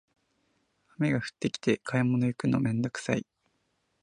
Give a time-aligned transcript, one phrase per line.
[0.97, 3.23] 雨が降ってきて買い物行くのめんどくさい